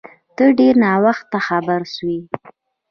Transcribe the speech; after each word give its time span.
ته 0.35 0.45
ډیر 0.59 0.73
ناوخته 0.85 1.37
خبر 1.47 1.79
سوی 1.95 2.19